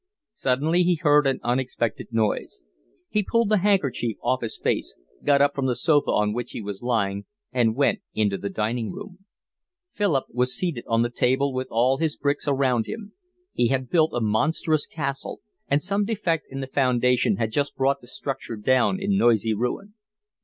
[0.33, 2.63] Suddenly he heard an unexpected noise.
[3.07, 6.61] He pulled the handkerchief off his face, got up from the sofa on which he
[6.63, 9.23] was lying, and went into the dining room.
[9.91, 13.13] Philip was seated on the table with all his bricks around him.
[13.53, 18.01] He had built a monstrous castle, and some defect in the foundation had just brought
[18.01, 19.93] the structure down in noisy ruin.